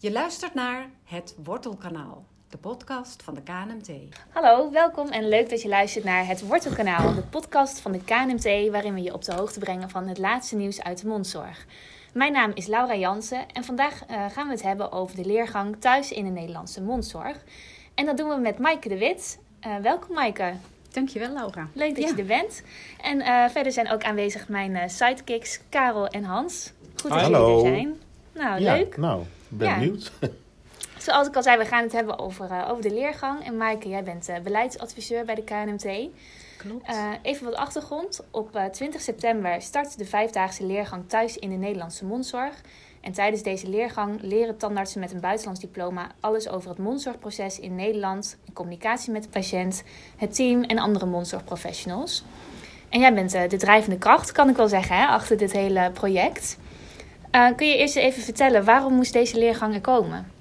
[0.00, 3.90] Je luistert naar Het Wortelkanaal, de podcast van de KNMT.
[4.28, 8.70] Hallo, welkom en leuk dat je luistert naar Het Wortelkanaal, de podcast van de KNMT,
[8.70, 11.66] waarin we je op de hoogte brengen van het laatste nieuws uit de mondzorg.
[12.12, 15.76] Mijn naam is Laura Jansen en vandaag uh, gaan we het hebben over de leergang
[15.80, 17.44] Thuis in de Nederlandse mondzorg.
[17.94, 19.38] En dat doen we met Maaike de Wit.
[19.66, 20.52] Uh, welkom Maaike.
[20.90, 21.68] Dankjewel Laura.
[21.72, 22.08] Leuk dat ja.
[22.08, 22.62] je er bent.
[23.02, 26.72] En uh, verder zijn ook aanwezig mijn sidekicks Karel en Hans.
[27.00, 27.48] Goed dat Hallo.
[27.48, 28.00] jullie er zijn.
[28.32, 28.96] Nou, ja, leuk.
[28.96, 30.12] Nou, ben benieuwd.
[30.98, 33.44] Zoals ik al zei, we gaan het hebben over, uh, over de leergang.
[33.44, 36.08] En Maaike, jij bent uh, beleidsadviseur bij de KNMT.
[36.56, 36.88] Klopt.
[36.88, 38.24] Uh, even wat achtergrond.
[38.30, 42.60] Op 20 september start de vijfdaagse leergang thuis in de Nederlandse mondzorg.
[43.00, 47.74] En tijdens deze leergang leren tandartsen met een buitenlands diploma alles over het mondzorgproces in
[47.74, 49.82] Nederland, in communicatie met de patiënt,
[50.16, 52.24] het team en andere mondzorgprofessionals.
[52.88, 56.58] En jij bent de drijvende kracht, kan ik wel zeggen, hè, achter dit hele project.
[57.32, 60.37] Uh, kun je eerst even vertellen, waarom moest deze leergang er komen?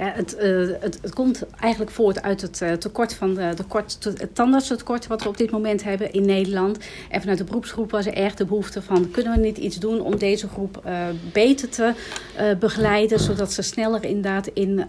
[0.00, 0.36] Ja, het,
[0.80, 5.22] het, komt eigenlijk voort uit het uh, tekort van de, de kort, het tandartstekort wat
[5.22, 6.78] we op dit moment hebben in Nederland.
[7.10, 10.00] En vanuit de beroepsgroep was er erg de behoefte van kunnen we niet iets doen
[10.00, 11.92] om deze groep uh, beter te
[12.58, 14.84] begeleiden, zodat ze sneller inderdaad in,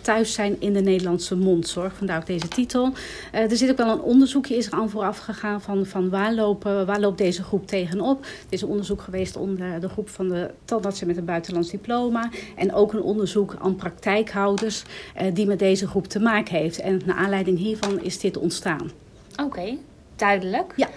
[0.00, 1.94] thuis zijn in de Nederlandse mondzorg.
[1.96, 2.92] Vandaar ook deze titel.
[3.32, 7.00] er zit ook wel een onderzoekje is aan vooraf gegaan van, van waar, lopen, waar
[7.00, 8.22] loopt deze groep tegenop.
[8.22, 12.30] Er is een onderzoek geweest onder de groep van de tandartsen met een buitenlands diploma
[12.56, 16.80] en ook een onderzoek aan praktijk uh, die met deze groep te maken heeft.
[16.80, 18.90] En naar aanleiding hiervan is dit ontstaan.
[19.32, 19.78] Oké, okay,
[20.16, 20.74] duidelijk.
[20.76, 20.88] Ja.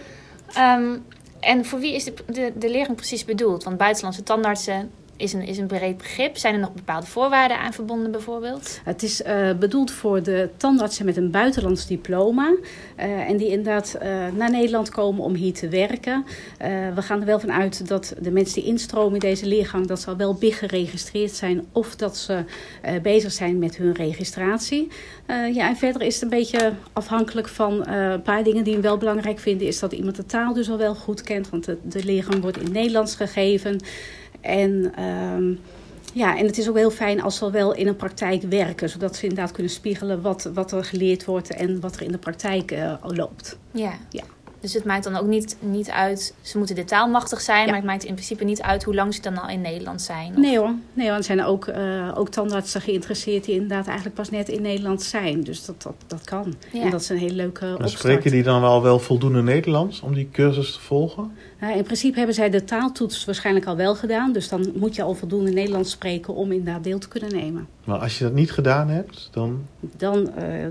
[0.77, 1.05] Um,
[1.39, 3.63] en voor wie is de, de, de leerling precies bedoeld?
[3.63, 6.37] Want buitenlandse tandartsen is een, is een breed begrip.
[6.37, 8.81] Zijn er nog bepaalde voorwaarden aan verbonden bijvoorbeeld?
[8.83, 12.53] Het is uh, bedoeld voor de tandartsen met een buitenlands diploma.
[12.99, 14.01] Uh, en die inderdaad uh,
[14.35, 16.25] naar Nederland komen om hier te werken.
[16.95, 19.87] we gaan er wel van uit dat de mensen die instromen in deze leergang...
[19.87, 22.43] dat ze al wel big geregistreerd zijn of dat ze
[23.01, 24.87] bezig zijn met hun registratie.
[25.27, 28.97] ja, en verder is het een beetje afhankelijk van een paar dingen die we wel
[28.97, 29.67] belangrijk vinden...
[29.67, 32.71] is dat iemand de taal dus al wel goed kent, want de, leergang wordt in
[32.71, 33.79] Nederlands gegeven...
[34.43, 35.59] En, um,
[36.13, 38.89] ja, en het is ook heel fijn als ze wel in een praktijk werken.
[38.89, 42.17] Zodat ze inderdaad kunnen spiegelen wat, wat er geleerd wordt en wat er in de
[42.17, 43.57] praktijk uh, loopt.
[43.71, 43.93] Ja.
[44.09, 44.23] ja.
[44.63, 47.65] Dus het maakt dan ook niet, niet uit, ze moeten de taal machtig zijn, ja.
[47.65, 50.29] maar het maakt in principe niet uit hoe lang ze dan al in Nederland zijn.
[50.29, 50.37] Of?
[50.37, 51.17] Nee hoor, nee hoor.
[51.17, 55.43] er zijn ook, uh, ook tandartsen geïnteresseerd die inderdaad eigenlijk pas net in Nederland zijn.
[55.43, 56.55] Dus dat, dat, dat kan.
[56.71, 56.81] Ja.
[56.81, 60.13] En dat is een hele leuke maar Spreken die dan wel wel voldoende Nederlands om
[60.13, 61.31] die cursus te volgen?
[61.63, 64.31] Uh, in principe hebben zij de taaltoets waarschijnlijk al wel gedaan.
[64.31, 67.67] Dus dan moet je al voldoende Nederlands spreken om inderdaad deel te kunnen nemen.
[67.83, 70.25] Maar als je dat niet gedaan hebt, dan, dan, uh,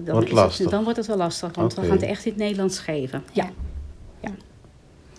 [0.04, 0.58] dan, wordt, het lastig.
[0.58, 1.54] Het, dan wordt het wel lastig.
[1.54, 1.84] Want okay.
[1.84, 3.22] we gaan het echt in het Nederlands geven.
[3.32, 3.50] Ja.
[4.22, 4.30] Ja.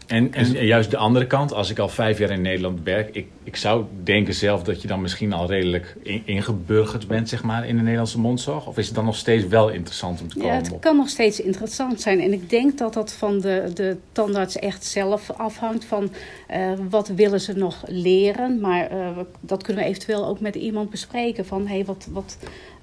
[0.07, 3.27] En, en juist de andere kant, als ik al vijf jaar in Nederland werk, ik,
[3.43, 7.67] ik zou denken zelf dat je dan misschien al redelijk in, ingeburgerd bent, zeg maar,
[7.67, 8.67] in de Nederlandse mondzorg.
[8.67, 10.51] Of is het dan nog steeds wel interessant om te komen?
[10.51, 12.21] Ja, het kan nog steeds interessant zijn.
[12.21, 16.11] En ik denk dat dat van de, de tandarts echt zelf afhangt van
[16.51, 18.59] uh, wat willen ze nog leren.
[18.59, 19.07] Maar uh,
[19.39, 22.37] dat kunnen we eventueel ook met iemand bespreken van, hé, hey, wat, wat,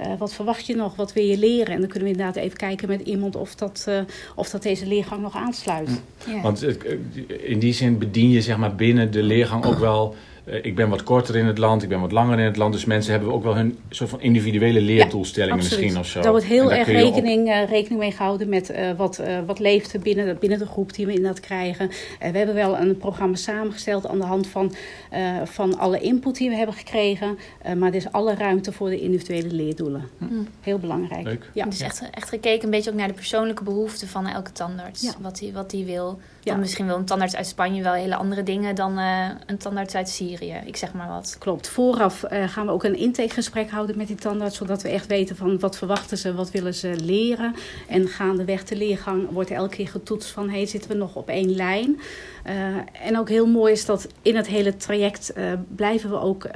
[0.07, 0.97] uh, wat verwacht je nog?
[0.97, 1.75] Wat wil je leren?
[1.75, 3.89] En dan kunnen we inderdaad even kijken met iemand of dat,
[4.35, 6.03] of dat deze leergang nog aansluit.
[6.27, 6.41] Ja.
[6.41, 6.67] Want
[7.27, 10.15] in die zin bedien je zeg maar binnen de leergang ook wel.
[10.45, 12.73] Uh, ik ben wat korter in het land, ik ben wat langer in het land.
[12.73, 16.21] Dus mensen hebben ook wel hun soort van individuele leerdoelstellingen ja, misschien of zo.
[16.21, 17.55] Daar wordt heel erg rekening, op...
[17.55, 21.07] uh, rekening mee gehouden met uh, wat, wat leeft er binnen, binnen de groep die
[21.07, 21.89] we inderdaad krijgen.
[22.19, 24.75] we hebben wel een programma samengesteld aan de hand van,
[25.45, 27.39] van alle input die we hebben gekregen.
[27.77, 30.09] maar er is alle ruimte voor de individuele leerdoelen.
[30.19, 30.27] Hm.
[30.61, 31.25] Heel belangrijk.
[31.25, 31.51] Leuk.
[31.55, 31.65] Ja.
[31.65, 35.03] Dus echt, echt gekeken een beetje ook naar de persoonlijke behoeften van elke tandarts.
[35.03, 35.13] Ja.
[35.21, 36.19] Wat die, wat die wil.
[36.43, 36.51] Ja.
[36.51, 39.95] Dan misschien wil een tandarts uit Spanje wel hele andere dingen dan uh, een tandarts
[39.95, 40.61] uit Syrië.
[40.65, 41.37] Ik zeg maar wat.
[41.39, 41.69] Klopt.
[41.69, 44.57] Vooraf uh, gaan we ook een intakegesprek houden met die tandarts.
[44.57, 47.55] Zodat we echt weten van wat verwachten ze, wat willen ze leren.
[47.89, 50.51] En gaandeweg de leergang wordt elke keer getoetst van...
[50.51, 52.01] hey, zitten we nog op één lijn?
[52.47, 52.53] Uh,
[53.07, 55.33] en ook heel mooi is dat in het hele traject
[55.69, 56.49] blijven we ook...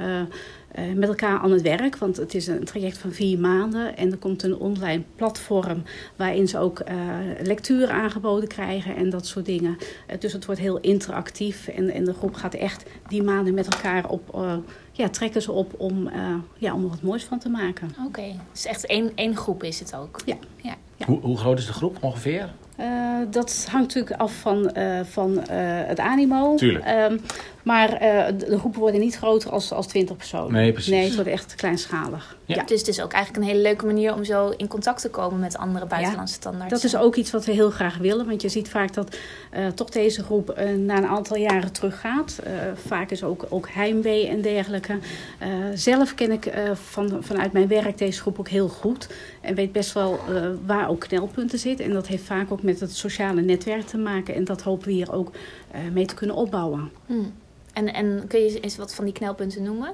[0.79, 1.97] Uh, met elkaar aan het werk.
[1.97, 3.97] Want het is een traject van vier maanden.
[3.97, 5.83] En er komt een online platform
[6.15, 6.95] waarin ze ook uh,
[7.41, 9.77] lectuur aangeboden krijgen en dat soort dingen.
[9.79, 11.67] Uh, dus het wordt heel interactief.
[11.67, 14.63] En, en de groep gaat echt die maanden met elkaar op.
[14.91, 16.09] ja, trekken ze op om,
[16.57, 17.89] ja, om er wat moois van te maken.
[17.97, 18.39] Oké, okay.
[18.51, 20.21] dus echt één, één groep is het ook.
[20.25, 20.35] Ja.
[20.61, 20.75] ja.
[20.95, 21.05] ja.
[21.05, 22.53] Hoe, hoe groot is de groep ongeveer?
[22.79, 25.45] Uh, dat hangt natuurlijk af van, uh, van uh,
[25.87, 26.55] het animo.
[26.55, 26.85] Tuurlijk.
[26.87, 27.21] Um,
[27.65, 30.51] Maar eh, de groepen worden niet groter als, als 20 personen.
[30.51, 30.91] Nee, precies.
[30.91, 32.37] Nee, het wordt echt kleinschalig.
[32.45, 32.55] Ja.
[32.55, 32.63] Ja.
[32.63, 35.39] Dus het is ook eigenlijk een hele leuke manier om zo in contact te komen
[35.39, 36.73] met andere buitenlandse standaards.
[36.73, 38.25] Dat is ook iets wat we heel graag willen.
[38.25, 39.17] Want je ziet vaak dat
[39.51, 42.39] eh, toch deze groep eh, na een aantal jaren teruggaat.
[42.43, 42.51] Eh,
[42.87, 44.97] vaak is ook, ook heimwee en dergelijke.
[45.39, 49.07] Eh, zelf ken ik eh, van, vanuit mijn werk deze groep ook heel goed.
[49.41, 51.85] En weet best wel eh, waar ook knelpunten zitten.
[51.85, 54.35] En dat heeft vaak ook met het sociale netwerk te maken.
[54.35, 55.31] En dat hopen we hier ook
[55.71, 56.91] eh, mee te kunnen opbouwen.
[57.05, 57.33] Hmm.
[57.75, 59.91] En, en kun je eens wat van die knelpunten noemen?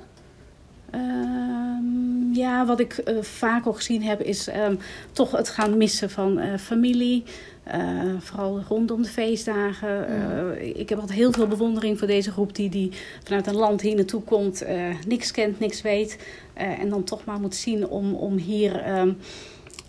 [0.89, 4.75] Ehm, ja, wat ik eh, vaak ook gezien heb, is ehm,
[5.11, 7.23] toch het gaan missen van eh, familie.
[7.63, 7.81] Eh,
[8.19, 10.07] vooral rondom de feestdagen.
[10.07, 12.91] Eh, ik heb altijd heel veel bewondering voor deze groep die, die
[13.23, 16.17] vanuit een land hier naartoe komt, eh, niks kent, niks weet.
[16.53, 19.11] eh, en dan toch maar moet zien om, om hier ehm,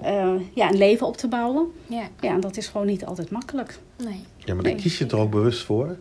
[0.01, 1.67] eh, ja, een leven op te bouwen.
[1.87, 3.79] Ja, Ja, en dat is gewoon niet altijd makkelijk.
[4.05, 4.21] nee.
[4.39, 4.83] Ja, maar daar Nee.
[4.83, 5.97] kies je er ook bewust voor?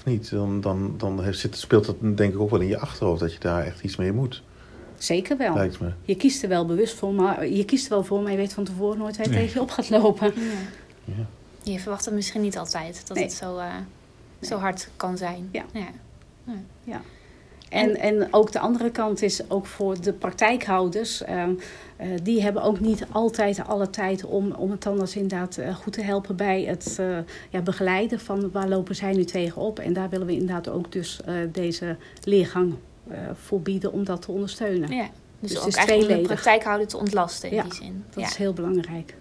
[0.00, 0.30] Of niet?
[0.30, 3.32] Dan, dan, dan heeft- zit, speelt dat denk ik ook wel in je achterhoofd dat
[3.32, 4.42] je daar echt iets mee moet,
[4.98, 5.54] Zeker wel.
[5.54, 5.90] lijkt me.
[6.02, 8.52] Je kiest er wel bewust voor, maar je kiest er wel voor, maar je weet
[8.52, 9.40] van tevoren nooit waar je Nee.
[9.40, 10.32] tegen je op gaat lopen.
[10.36, 10.42] Ja.
[11.16, 11.26] Ja.
[11.72, 13.24] Je verwacht het misschien niet altijd, dat Nee.
[13.26, 13.74] het zo, eh,
[14.40, 15.48] zo hard kan zijn.
[15.52, 15.64] Ja.
[16.84, 17.00] ja.
[17.70, 21.22] En, en ook de andere kant is ook voor de praktijkhouders.
[21.22, 21.52] ehm,
[21.96, 25.92] eh, die hebben ook niet altijd alle tijd om, om het tandarts inderdaad eh, goed
[25.92, 27.18] te helpen bij het eh,
[27.50, 29.78] ja, begeleiden van waar lopen zij nu tegenop.
[29.78, 31.20] En daar willen we inderdaad ook dus
[31.52, 32.74] deze leergang
[33.32, 34.94] voor bieden om dat te ondersteunen.
[34.94, 35.08] Ja.
[35.40, 38.04] Dus, Dus ook eigenlijk de praktijkhouder te ontlasten in Ja, die zin.
[38.10, 38.28] Dat ja.
[38.28, 39.14] is heel belangrijk.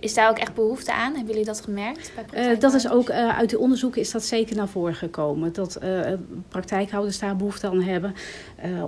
[0.00, 1.12] Is daar ook echt behoefte aan?
[1.14, 2.12] Hebben jullie dat gemerkt?
[2.30, 5.52] Bij Eh, dat is ook eh, uit de onderzoeken is dat zeker naar voren gekomen.
[5.52, 6.00] Dat eh,
[6.48, 8.14] praktijkhouders daar behoefte aan hebben.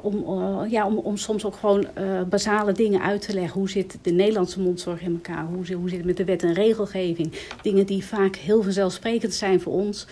[0.03, 0.25] om,
[0.69, 1.87] ja, om, om soms ook gewoon
[2.29, 3.59] basale dingen uit te leggen.
[3.59, 5.45] Hoe zit de Nederlandse mondzorg in elkaar?
[5.47, 7.33] Hoe, zit- hoe zit het met de wet en regelgeving?
[7.63, 10.07] Dingen die vaak heel vanzelfsprekend zijn voor ons.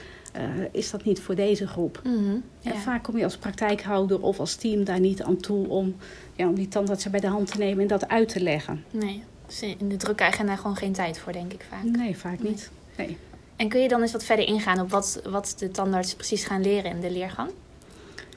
[0.72, 2.00] is dat niet voor deze groep?
[2.05, 2.72] Mhm, ja.
[2.72, 5.94] En vaak kom je als praktijkhouder of als team daar niet aan toe om,
[6.34, 8.84] ja, om die tandartsen bij de hand te nemen en dat uit te leggen.
[8.90, 9.22] Nee,
[9.62, 11.82] in de drukke agenda gewoon geen tijd voor, denk ik vaak.
[11.82, 12.70] Nee, vaak niet.
[12.96, 13.16] Nee.
[13.56, 16.62] En kun je dan eens wat verder ingaan op wat, wat de tandarts precies gaan
[16.62, 17.50] leren in de leergang?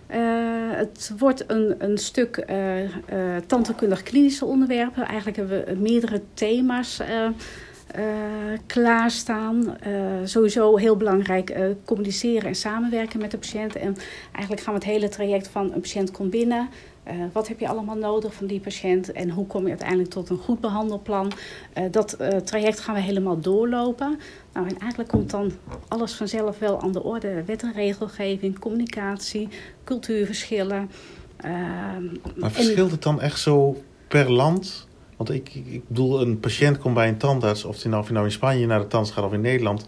[0.07, 0.19] Eh,
[0.69, 2.91] het wordt een, een stuk eh eh,
[3.45, 5.05] tandheelkundig klinische onderwerpen.
[5.05, 7.01] Eigenlijk hebben we meerdere thema's
[8.65, 9.77] klaarstaan.
[10.23, 11.55] Sowieso heel belangrijk
[11.85, 13.75] communiceren en samenwerken met de patiënt.
[13.75, 13.95] En
[14.31, 16.69] eigenlijk gaan we het hele traject van een patiënt komt binnen.
[17.07, 20.29] Eh, wat heb je allemaal nodig van die patiënt en hoe kom je uiteindelijk tot
[20.29, 21.31] een goed behandelplan?
[21.73, 24.19] Eh, dat eh, traject gaan we helemaal doorlopen.
[24.53, 25.51] Nou, en eigenlijk komt dan
[25.87, 27.43] alles vanzelf wel aan de orde.
[27.45, 29.47] Wet en regelgeving, communicatie,
[29.83, 30.89] cultuurverschillen.
[31.37, 31.51] Ehm,
[32.35, 34.87] Maar en- verschilt het dan echt zo per land?
[35.17, 38.15] Want ik, ik, bedoel, een patiënt komt bij een tandarts, of hij nou, of hij
[38.15, 39.85] nou in Spanje naar de tandarts gaat of in Nederland,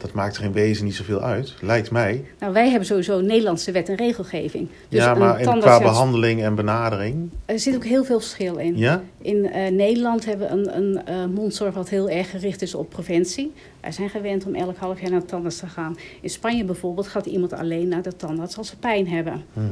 [0.00, 2.24] dat maakt er in wezen niet zoveel uit, lijkt mij.
[2.38, 4.68] Nou, wij hebben sowieso Nederlandse wet en regelgeving.
[4.88, 7.30] Dus ja, een maar qua behandeling en benadering.
[7.44, 8.76] Er zit ook heel veel verschil in.
[8.76, 9.02] Ja?
[9.18, 12.90] In eh, Nederland hebben we een, een eh, mondzorg wat heel erg gericht is op
[12.90, 13.52] preventie.
[13.80, 15.96] Wij zijn gewend om elk half jaar naar de tandarts te gaan.
[16.20, 19.44] In Spanje bijvoorbeeld gaat iemand alleen naar de tandarts als ze pijn hebben.
[19.52, 19.66] Mhm.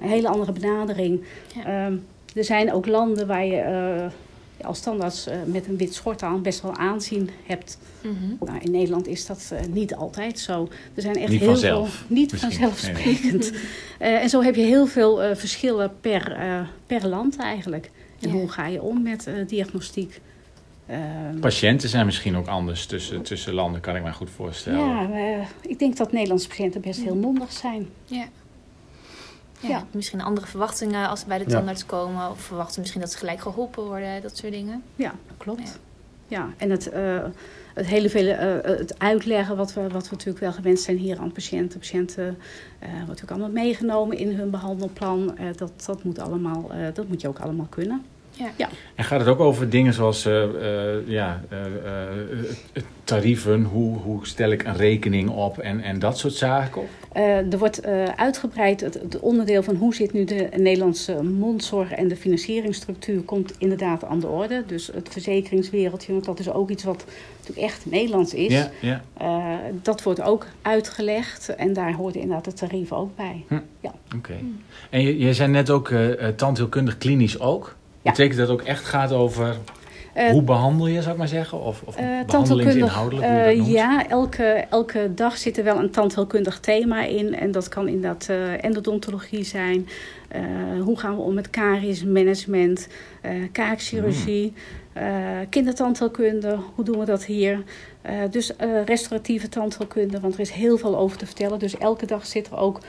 [0.00, 1.24] Een hele andere benadering.
[1.54, 1.64] Ja.
[1.64, 1.96] Ehm,
[2.34, 4.06] er zijn ook landen waar je eh,
[4.62, 7.78] als tandarts eh, met een wit schort aan best wel aanzien hebt.
[8.02, 8.14] Mhm.
[8.50, 10.68] Nou, in Nederland is dat eh, niet altijd zo.
[10.94, 12.16] Er zijn echt Niet heel vanzelf, veel.
[12.16, 12.52] Niet misschien.
[12.52, 13.52] vanzelfsprekend.
[13.98, 17.90] Eh, en zo heb je heel veel eh, verschillen per, eh, per land eigenlijk.
[18.20, 18.34] En Ja.
[18.34, 20.20] hoe ga je om met eh, diagnostiek?
[20.86, 24.78] Ehm, Patiënten zijn misschien ook anders tussen, tussen landen, kan ik me goed voorstellen.
[24.78, 27.88] ja, eh, ik denk dat Nederlandse patiënten best heel mondig zijn.
[28.04, 28.24] Ja.
[29.68, 29.84] Ja, Ja.
[29.90, 31.50] Misschien andere verwachtingen als ze bij de Ja.
[31.56, 32.30] tandarts komen.
[32.30, 34.22] Of verwachten misschien dat ze gelijk geholpen worden.
[34.22, 34.82] Dat soort dingen.
[34.96, 35.78] Ja, klopt.
[36.28, 37.24] Ja, en het, eh,
[37.74, 41.18] het hele vele, eh, het uitleggen wat we, wat we natuurlijk wel gewend zijn hier
[41.18, 41.78] aan patiënten.
[41.78, 42.38] Patiënten
[42.78, 45.36] eh wordt ook allemaal meegenomen in hun behandelplan.
[45.38, 48.04] Eh, dat, dat, moet allemaal, eh, dat moet je ook allemaal kunnen.
[48.94, 54.26] En gaat het ook over dingen zoals eh, eh, ja, eh, eh, tarieven, hoe, hoe
[54.26, 56.82] stel ik een rekening op en, en dat soort zaken?
[57.12, 61.90] Eh, er wordt eh, uitgebreid het, het onderdeel van hoe zit nu de Nederlandse mondzorg
[61.90, 64.64] en de financieringsstructuur komt inderdaad aan de orde.
[64.66, 67.04] Dus het verzekeringswereldje, want dat is ook iets wat
[67.38, 68.52] natuurlijk echt Nederlands is.
[68.52, 69.02] Ja, ja.
[69.16, 73.44] Eh, dat wordt ook uitgelegd en daar hoort inderdaad het tarief ook bij.
[74.16, 74.34] Oké.
[74.90, 75.92] En je, je zei net ook
[76.36, 77.76] tandheelkundig klinisch ook.
[78.04, 79.56] Betekent dat ook echt gaat over
[80.14, 81.60] Eh, hoe behandel je, zou ik maar zeggen?
[81.60, 83.70] Of, of Eh, behandelingsinhoudelijk, eh, noemt?
[83.70, 87.34] ja, elke, elke dag zit er wel een tandheelkundig thema in.
[87.34, 88.28] En dat kan inderdaad
[88.60, 89.88] endodontologie zijn.
[90.80, 92.88] Hoe gaan we om met kariesmanagement,
[93.52, 94.52] kaakchirurgie.
[95.48, 97.62] Kindertandheelkunde, hoe doen we dat hier?
[98.06, 101.58] Uh, dus uh, restauratieve tandheelkunde, want er is heel veel over te vertellen.
[101.58, 102.80] Dus elke dag zit er ook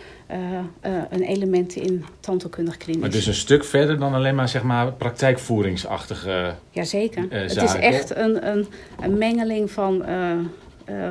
[1.10, 3.02] een element in tandheelkundig klinisch.
[3.02, 7.26] Maar dus een stuk verder dan alleen maar, zeg maar praktijkvoeringsachtige Jazeker.
[7.30, 8.68] het is echt een, een,
[9.02, 10.06] een mengeling van,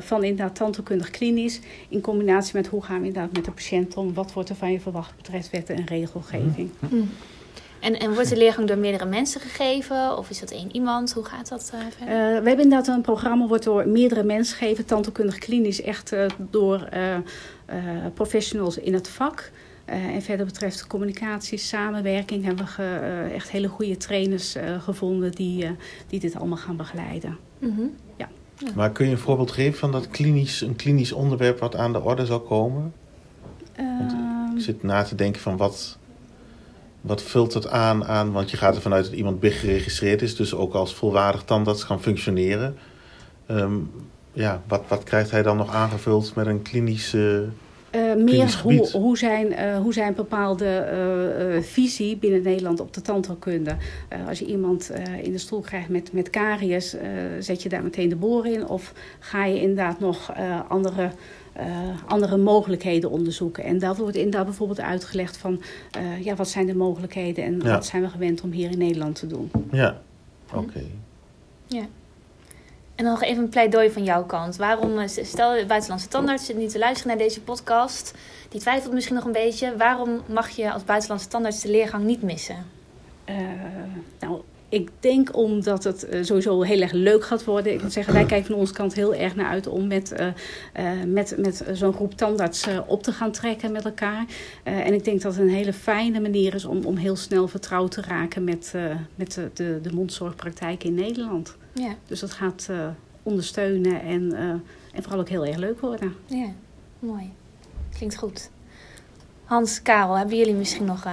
[0.00, 1.60] van inderdaad tandheelkundig klinisch...
[1.88, 4.14] in combinatie met hoe gaan we inderdaad met de patiënt om...
[4.14, 6.70] wat wordt er van je verwacht betreft wetten en regelgeving.
[6.78, 7.10] Mm.
[7.84, 10.18] En, en wordt de leergang door meerdere mensen gegeven?
[10.18, 11.12] Of is dat één iemand?
[11.12, 12.00] Hoe gaat dat uh, verder?
[12.00, 14.84] Uh, we hebben inderdaad een programma wordt door meerdere mensen gegeven.
[14.84, 16.88] Tandheelkundig klinisch echt uh, door
[18.14, 19.50] professionals in het vak.
[19.84, 22.44] en verder betreft communicatie, samenwerking...
[22.44, 25.76] hebben we echt hele goede trainers gevonden die,
[26.06, 27.38] die dit allemaal gaan begeleiden.
[27.58, 27.94] Mm -hmm.
[28.16, 28.28] ja.
[28.74, 31.58] Maar kun je een voorbeeld geven van dat klinisch, een klinisch onderwerp...
[31.58, 32.92] wat aan de orde zal komen?
[34.56, 35.98] ik zit na te denken van wat
[37.04, 40.36] wat vult het aan, aan, want je gaat ervan uit dat iemand BIG geregistreerd is,
[40.36, 42.76] dus ook als volwaardig tandarts kan functioneren.
[43.50, 43.90] Um,
[44.32, 47.48] ja, wat, wat krijgt hij dan nog aangevuld met een klinische.
[47.94, 50.88] Uh, meer hoe, hoe, zijn, uh, hoe zijn bepaalde
[51.54, 53.76] uh, visie binnen Nederland op de tandheelkunde.
[54.28, 56.96] als je iemand in de stoel krijgt met, met caries,
[57.38, 58.68] zet je daar meteen de boor in?
[58.68, 60.32] Of ga je inderdaad nog
[60.68, 61.10] andere
[61.60, 63.64] uh, andere mogelijkheden onderzoeken.
[63.64, 65.62] En dat wordt inderdaad bijvoorbeeld uitgelegd van
[65.98, 69.18] uh, ja, wat zijn de mogelijkheden en wat zijn we gewend om hier in Nederland
[69.18, 69.50] te doen.
[69.70, 70.00] Ja,
[70.54, 70.82] oké.
[71.66, 71.86] Ja.
[72.94, 74.56] En dan nog even een pleidooi van jouw kant.
[74.56, 78.14] Waarom, eh, stel buitenlandse tandarts zit niet te luisteren naar deze podcast,
[78.48, 79.76] die twijfelt misschien nog een beetje.
[79.76, 82.56] Waarom mag je als buitenlandse tandarts de leergang niet missen?
[83.28, 83.36] Uh,
[84.20, 87.72] nou, ik denk omdat het uh, sowieso heel erg leuk gaat worden.
[87.72, 90.14] Ik moet zeggen, wij kijken van onze kant heel erg naar uit om met,
[91.06, 94.24] met, met zo'n groep tandarts op te gaan trekken met elkaar.
[94.62, 97.90] en ik denk dat het een hele fijne manier is om, om heel snel vertrouwd
[97.90, 98.74] te raken met,
[99.14, 101.56] met de, de, de mondzorgpraktijk in Nederland.
[101.74, 101.94] Ja.
[102.06, 102.68] Dus dat gaat
[103.22, 104.32] ondersteunen en,
[104.92, 106.14] en vooral ook heel erg leuk worden.
[106.26, 106.48] Ja,
[106.98, 107.32] mooi.
[107.96, 108.50] Klinkt goed.
[109.44, 111.06] Hans, Karel, hebben jullie misschien nog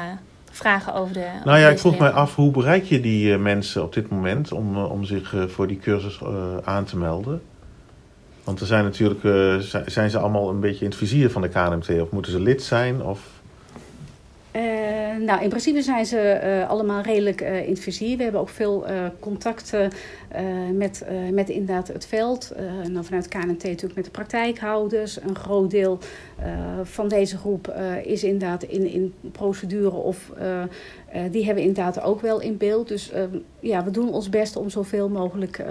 [0.52, 1.28] vragen over de.
[1.44, 4.52] Nou ja, ik vroeg mij af hoe bereik je die uh, mensen op dit moment
[4.52, 6.20] om, uh, om zich uh, voor die cursus
[6.64, 7.42] aan te melden?
[8.44, 9.22] Want er zijn natuurlijk,
[9.86, 12.64] zijn ze allemaal een beetje in het vizier van de KNMT of moeten ze lid
[12.64, 13.04] zijn?
[13.04, 13.41] Of
[15.26, 18.18] nou, in principe zijn ze uh, allemaal redelijk uh, in het vizier.
[18.18, 18.86] We hebben ook veel
[19.20, 19.92] contacten
[20.74, 22.52] met, met inderdaad het veld.
[22.84, 25.22] en dan vanuit KNT natuurlijk met de praktijkhouders.
[25.22, 26.00] Een groot deel
[26.84, 27.74] van deze groep
[28.04, 30.32] is inderdaad in, in procedure of
[31.32, 32.88] die hebben inderdaad ook wel in beeld.
[32.88, 33.12] Dus
[33.60, 35.64] ja, we doen ons best om zoveel mogelijk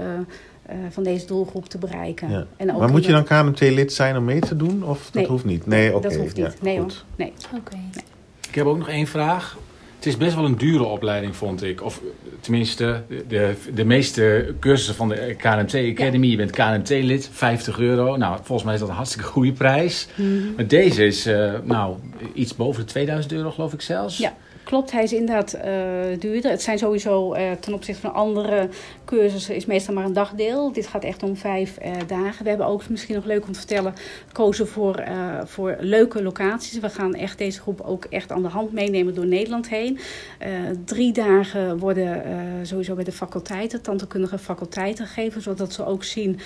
[0.90, 2.30] van deze doelgroep te bereiken.
[2.30, 2.47] Ja.
[2.57, 4.85] En ook maar moet je dan KNT-lid zijn om mee te doen?
[4.85, 5.66] Of dat nee, hoeft niet?
[5.66, 5.97] Nee, oké.
[5.97, 6.11] Okay.
[6.11, 6.47] Dat hoeft niet.
[6.47, 6.92] Ja, nee hoor.
[7.16, 7.33] Nee.
[7.57, 7.76] Oké.
[7.76, 8.04] Nee.
[8.50, 9.59] Ik heb ook nog één vraag.
[9.97, 11.83] Het is best wel een dure opleiding, vond ik.
[11.83, 12.00] Of
[12.40, 16.26] tenminste, de, de meeste cursussen van de KNMT Academy.
[16.26, 16.30] Ja.
[16.30, 18.16] Je bent KNMT-lid, 50 euro.
[18.16, 20.09] Nou, volgens mij is dat een hartstikke goede prijs.
[20.14, 20.54] Mm -hmm.
[20.57, 21.97] Maar deze is uh, nou,
[22.35, 24.19] iets boven de 2000 euro, geloof ik zelfs.
[24.19, 24.37] Ja.
[24.71, 26.50] Klopt, hij is inderdaad uh, duurder.
[26.50, 28.69] Het zijn sowieso uh, ten opzichte van andere
[29.05, 30.73] cursussen is meestal maar een dagdeel.
[30.73, 32.43] Dit gaat echt om vijf uh, dagen.
[32.43, 33.95] We hebben ook misschien nog leuk om te vertellen
[34.27, 35.05] gekozen voor,
[35.45, 36.79] voor leuke locaties.
[36.79, 39.99] We gaan echt deze groep ook echt aan de hand meenemen door Nederland heen.
[40.85, 42.23] drie dagen worden
[42.62, 46.39] sowieso bij de faculteiten, tandheelkundige faculteiten gegeven, zodat ze ook zien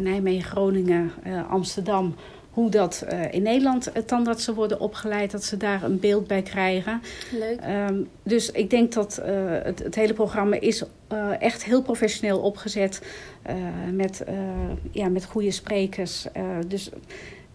[0.00, 1.12] Nijmegen, Groningen,
[1.48, 2.14] Amsterdam
[2.50, 6.42] hoe dat uh, in Nederland uh, tandartsen worden opgeleid, dat ze daar een beeld bij
[6.42, 7.02] krijgen.
[7.32, 7.60] Leuk.
[7.88, 9.26] Um, dus ik denk dat uh,
[9.62, 10.84] het, het, hele programma is
[11.38, 13.02] echt heel professioneel opgezet
[13.92, 14.24] met,
[14.90, 16.26] ja, met goede sprekers.
[16.66, 16.90] dus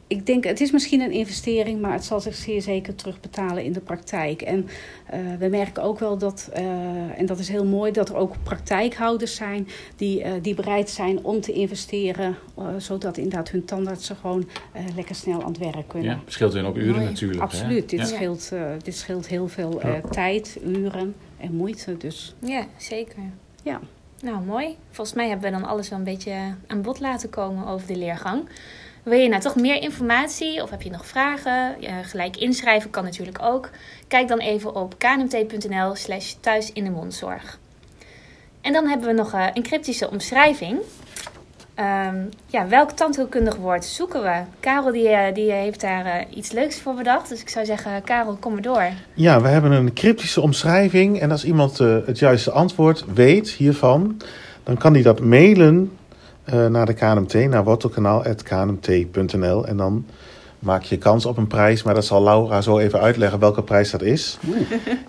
[0.07, 3.71] ik denk, het is misschien een investering, maar het zal zich zeer zeker terugbetalen in
[3.71, 4.41] de praktijk.
[4.41, 4.67] En
[5.13, 8.35] uh, we merken ook wel dat, uh, en dat is heel mooi, dat er ook
[8.43, 12.35] praktijkhouders zijn die, uh, die bereid zijn om te investeren,
[12.77, 14.47] zodat inderdaad hun tandartsen gewoon
[14.95, 16.11] lekker snel aan het werk kunnen.
[16.11, 17.05] Ja, scheelt hun ook uren mooi.
[17.05, 17.41] natuurlijk.
[17.41, 17.97] Absoluut, hè?
[17.97, 18.15] Dit, ja.
[18.15, 18.51] scheelt,
[18.83, 20.01] dit scheelt heel veel ja.
[20.11, 21.97] tijd, uren en moeite.
[21.97, 22.35] Dus.
[22.39, 23.23] Ja, zeker.
[23.63, 23.79] Ja.
[24.21, 24.75] Nou, mooi.
[24.91, 26.33] Volgens mij hebben we dan alles wel een beetje
[26.67, 28.47] aan bod laten komen over de leergang.
[29.05, 31.75] Wil je nou toch meer informatie of heb je nog vragen?
[32.03, 33.69] Gelijk inschrijven kan natuurlijk ook.
[34.07, 37.59] Kijk dan even op knmt.nl slash thuis in de mondzorg.
[38.61, 40.79] En dan hebben we nog uh, een cryptische omschrijving.
[41.79, 44.41] Um, ja, welk tandheelkundig woord zoeken we?
[44.59, 47.29] Karel die, uh, die heeft daar iets leuks voor bedacht.
[47.29, 48.87] Dus ik zou zeggen, Karel, kom maar door.
[49.13, 51.19] Ja, we hebben een cryptische omschrijving.
[51.19, 54.21] En als iemand het juiste antwoord weet hiervan,
[54.63, 55.91] dan kan hij dat mailen
[56.53, 59.65] uh, naar de KNMT, naar wortelkanaal.knmt.nl.
[59.65, 60.05] En dan
[60.59, 63.91] maak je kans op een prijs, maar dat zal Laura zo even uitleggen welke prijs
[63.91, 64.37] dat is.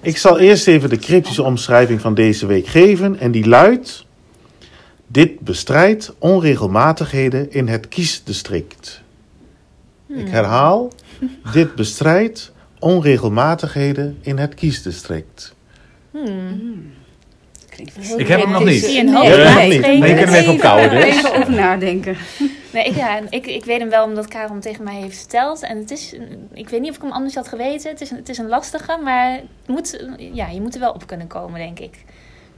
[0.00, 3.18] Ik zal eerst even de cryptische omschrijving van deze week geven.
[3.18, 4.06] En die luidt:
[5.06, 9.04] Dit bestrijdt onregelmatigheden in het kiesdistrict.
[10.08, 10.92] Ik herhaal,
[11.52, 15.54] dit bestrijdt onregelmatigheden in het kiesdistrict.
[18.16, 19.02] Ik heb hem nog niet.
[19.04, 21.04] Nog je kunt hem even dus.
[21.04, 22.16] Even over nadenken.
[22.72, 25.62] Nee, ik, ja, ik, ik weet hem wel omdat Karel hem tegen mij heeft verteld.
[25.62, 26.14] En het is,
[26.52, 27.90] ik weet niet of ik hem anders had geweten.
[27.90, 30.92] Het is een, het is een lastige, maar het moet, ja, je moet er wel
[30.92, 32.04] op kunnen komen, denk ik.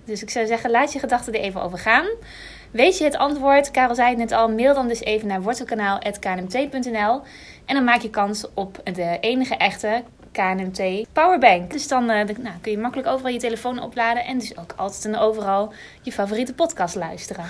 [0.04, 2.06] Dus ik zou zeggen, laat je gedachten er even over gaan.
[2.70, 3.70] Weet je het antwoord?
[3.70, 4.48] Karel zei het net al.
[4.48, 7.20] Mail dan dus even naar wortelkanaal.knmt.nl.
[7.64, 10.02] En dan maak je kans op de enige echte
[10.42, 11.70] KNMT Powerbank.
[11.72, 14.24] Dus dan eh, de- nou, kun je makkelijk overal je telefoon opladen.
[14.24, 17.44] En dus ook altijd en overal je favoriete podcast luisteren.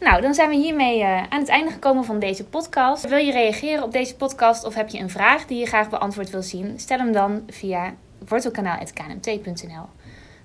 [0.00, 3.08] Nou, dan zijn we hiermee eh, aan het einde gekomen van deze podcast.
[3.08, 6.30] Wil je reageren op deze podcast of heb je een vraag die je graag beantwoord
[6.30, 6.78] wil zien?
[6.80, 7.94] Stel hem dan via
[8.28, 9.86] wortelkanaal.knmt.nl.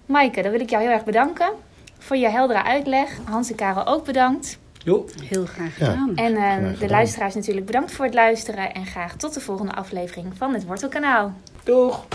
[0.06, 1.50] Maaike, dan wil ik jou heel erg bedanken
[2.00, 3.18] voor je heldere uitleg.
[3.26, 4.60] Hans en Karel ook bedankt.
[4.84, 5.06] Jo.
[5.24, 5.86] Heel graag Ja.
[5.86, 6.16] gedaan.
[6.16, 6.76] En eh, gedaan.
[6.80, 8.74] de luisteraars natuurlijk bedankt voor het luisteren.
[8.74, 11.34] En graag tot de volgende aflevering van het Wortelkanaal.
[11.64, 12.06] Doeg.